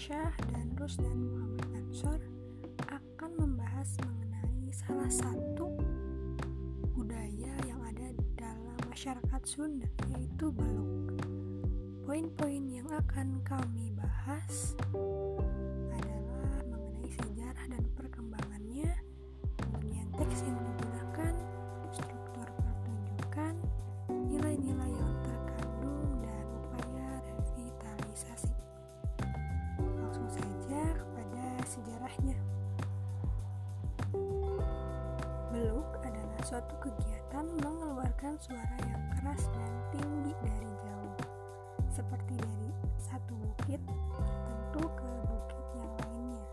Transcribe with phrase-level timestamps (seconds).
[0.00, 2.20] Syah dan Rusdan Muhammad Ansor
[2.88, 5.76] akan membahas mengenai salah satu
[6.96, 11.20] budaya yang ada dalam masyarakat Sunda yaitu beluk.
[12.08, 14.72] Poin-poin yang akan kami bahas
[36.50, 41.14] suatu kegiatan mengeluarkan suara yang keras dan tinggi dari jauh,
[41.86, 46.46] seperti dari satu bukit tertentu ke bukit yang lainnya.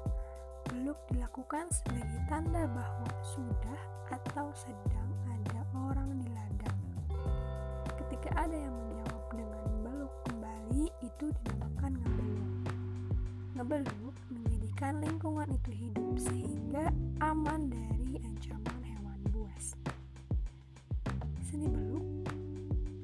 [0.69, 3.81] Beluk dilakukan sebagai tanda bahwa sudah
[4.13, 6.77] atau sedang ada orang di ladang.
[7.97, 12.53] Ketika ada yang menjawab dengan beluk kembali, itu dinamakan ngebeluk.
[13.57, 16.93] Ngebeluk menjadikan lingkungan itu hidup sehingga
[17.25, 19.75] aman dari ancaman hewan buas.
[21.47, 22.03] Seni beluk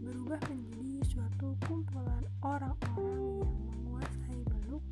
[0.03, 4.83] berubah menjadi suatu kumpulan orang-orang yang menguasai beluk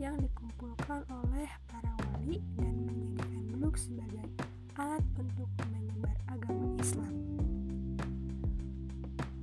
[0.00, 4.26] yang dikumpulkan oleh para wali dan menjadikan beluk sebagai
[4.80, 7.14] alat untuk menyebar agama Islam.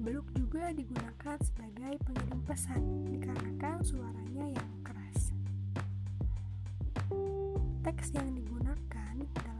[0.01, 5.35] Beluk juga digunakan sebagai pengirim pesan dikarenakan suaranya yang keras.
[7.83, 9.56] Teks yang digunakan dalam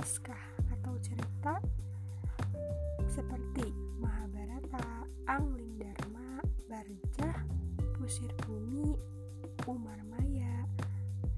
[0.00, 1.60] naskah atau cerita
[3.04, 3.68] seperti
[4.00, 6.40] Mahabharata, Angling Dharma,
[6.72, 7.44] Barjah,
[8.00, 8.96] Pusir Bumi,
[9.68, 10.64] Umar Maya,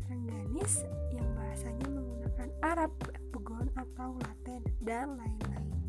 [0.06, 2.94] Rengganis yang bahasanya menggunakan Arab,
[3.34, 5.82] Pegon atau Latin, dan lain-lain.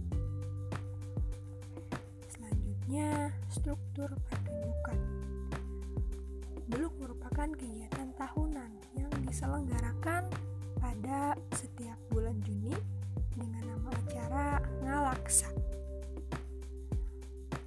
[2.26, 4.98] Selanjutnya, struktur pertunjukan.
[6.74, 7.93] Beluk merupakan kegiatan
[15.24, 15.48] Ngalaksa.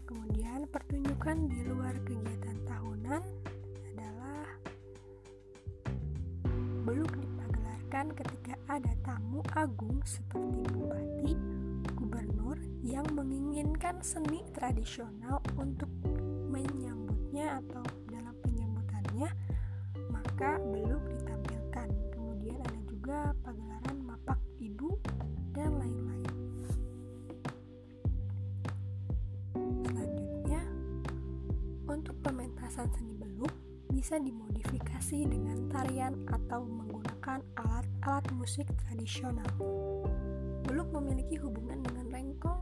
[0.05, 3.23] Kemudian pertunjukan di luar kegiatan tahunan
[3.97, 4.45] adalah
[6.85, 11.33] beluk dipagelarkan ketika ada tamu agung seperti bupati,
[11.97, 15.89] gubernur yang menginginkan seni tradisional untuk
[16.53, 19.33] menyambutnya atau dalam penyambutannya
[31.97, 33.49] untuk pementasan seni beluk
[33.89, 39.49] bisa dimodifikasi dengan tarian atau menggunakan alat-alat musik tradisional.
[40.69, 42.61] Beluk memiliki hubungan dengan rengkong,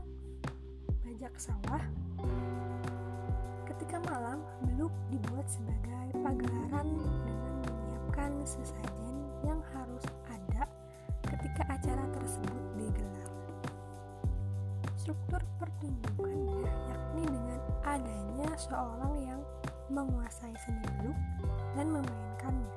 [1.03, 1.83] bajak sawah.
[3.67, 9.59] Ketika malam, beluk dibuat sebagai pagelaran dengan menyiapkan sesajen yang
[15.05, 19.41] Struktur pertunjukannya yakni dengan adanya seorang yang
[19.93, 21.19] menguasai seni beluk
[21.77, 22.73] dan memainkannya.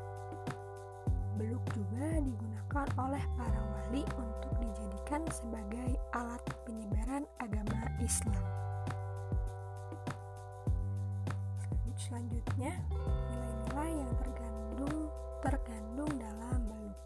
[1.41, 8.44] Beluk juga digunakan oleh para wali untuk dijadikan sebagai alat penyebaran agama Islam.
[11.97, 12.77] Selanjutnya,
[13.33, 14.99] nilai-nilai yang tergandung
[15.41, 17.00] terkandung dalam beluk.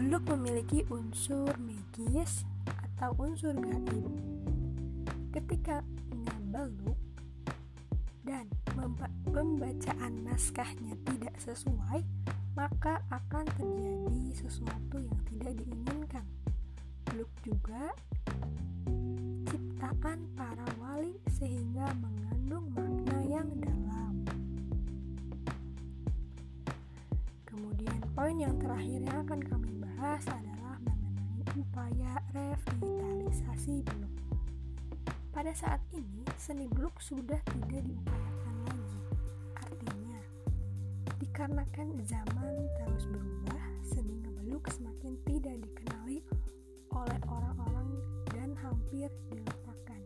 [0.00, 2.47] Beluk memiliki unsur magis
[2.98, 4.10] atau unsur gaib.
[5.30, 6.98] Ketika ngebeluk
[8.26, 8.50] dan
[9.30, 12.02] pembacaan naskahnya tidak sesuai,
[12.58, 16.26] maka akan terjadi sesuatu yang tidak diinginkan.
[17.06, 17.94] Beluk juga
[19.46, 24.26] ciptaan para wali sehingga mengandung makna yang dalam.
[27.46, 30.57] Kemudian poin yang terakhir yang akan kami bahas adalah
[31.58, 34.14] upaya revitalisasi beluk.
[35.34, 38.98] Pada saat ini, seni beluk sudah tidak diupayakan lagi.
[39.58, 40.18] Artinya,
[41.18, 46.22] dikarenakan zaman terus berubah, seni ngebeluk semakin tidak dikenali
[46.94, 47.88] oleh orang-orang
[48.30, 50.00] dan hampir dilupakan.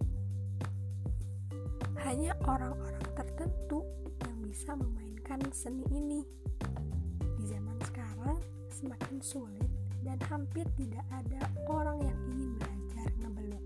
[2.00, 3.84] Hanya orang-orang tertentu
[4.24, 6.20] yang bisa memainkan seni ini.
[7.40, 9.71] Di zaman sekarang, semakin sulit
[10.02, 11.40] dan hampir tidak ada
[11.70, 13.64] orang yang ingin belajar ngebeluk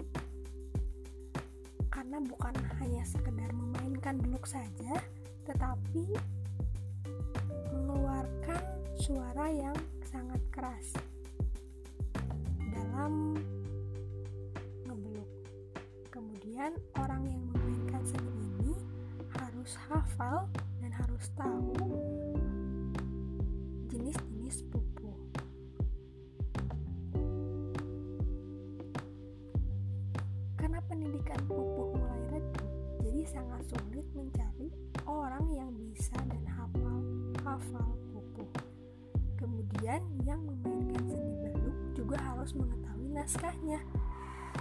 [1.97, 5.01] karena bukan hanya sekedar memainkan beluk saja,
[5.49, 6.13] tetapi
[7.73, 8.61] mengeluarkan
[9.01, 9.73] suara yang
[10.05, 10.93] sangat keras
[12.69, 13.33] dalam
[14.85, 15.31] ngebeluk.
[16.13, 18.77] Kemudian orang yang memainkan seni ini
[19.41, 20.53] harus hafal
[20.85, 21.86] dan harus tahu
[33.37, 34.73] sangat sulit mencari
[35.05, 37.05] orang yang bisa dan hafal
[37.45, 38.49] hafal pupu.
[39.37, 43.85] Kemudian yang memainkan seni beluk juga harus mengetahui naskahnya.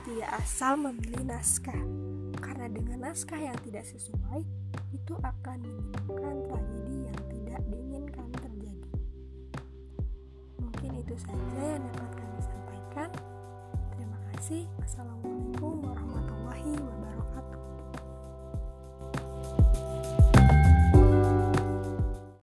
[0.03, 1.79] Tidak asal memilih naskah,
[2.43, 4.43] karena dengan naskah yang tidak sesuai,
[4.91, 8.91] itu akan menimbulkan tragedi yang tidak diinginkan terjadi.
[10.59, 13.09] Mungkin itu saja yang dapat kami sampaikan.
[13.95, 14.67] Terima kasih.
[14.83, 15.54] Assalamualaikum.